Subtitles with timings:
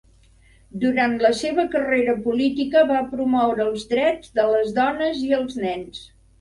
[0.83, 6.05] Durant la seva carrera política va promoure els drets de les dones i els nens.